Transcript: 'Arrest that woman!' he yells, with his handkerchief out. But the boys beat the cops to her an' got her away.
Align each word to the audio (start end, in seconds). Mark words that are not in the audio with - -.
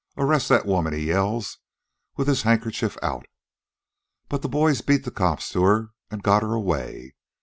'Arrest 0.17 0.49
that 0.49 0.65
woman!' 0.65 0.93
he 0.95 1.09
yells, 1.09 1.59
with 2.17 2.27
his 2.27 2.41
handkerchief 2.41 2.97
out. 3.03 3.27
But 4.29 4.41
the 4.41 4.49
boys 4.49 4.81
beat 4.81 5.03
the 5.03 5.11
cops 5.11 5.51
to 5.51 5.61
her 5.61 5.89
an' 6.09 6.21
got 6.23 6.41
her 6.41 6.53
away. 6.55 7.13